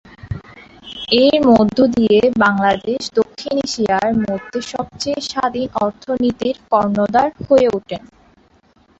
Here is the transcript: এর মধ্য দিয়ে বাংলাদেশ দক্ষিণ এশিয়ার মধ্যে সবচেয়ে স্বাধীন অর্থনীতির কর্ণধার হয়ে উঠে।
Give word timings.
এর 1.21 1.35
মধ্য 1.49 1.77
দিয়ে 1.95 2.15
বাংলাদেশ 2.43 3.01
দক্ষিণ 3.19 3.55
এশিয়ার 3.65 4.09
মধ্যে 4.23 4.59
সবচেয়ে 4.71 5.19
স্বাধীন 5.29 5.67
অর্থনীতির 5.85 6.55
কর্ণধার 6.71 7.29
হয়ে 7.41 7.67
উঠে। 7.77 7.97